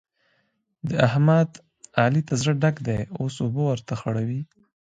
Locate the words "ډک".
2.61-2.75